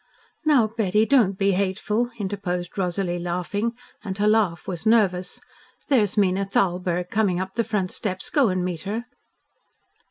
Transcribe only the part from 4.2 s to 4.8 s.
laugh